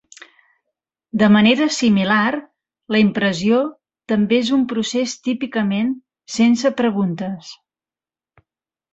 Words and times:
De 1.21 1.27
manera 1.33 1.65
similar, 1.79 2.31
la 2.95 3.01
impressió 3.01 3.59
també 4.13 4.39
és 4.45 4.49
un 4.57 4.63
procés 4.71 5.13
típicament 5.27 5.91
"sense 6.37 6.73
preguntes". 6.81 7.53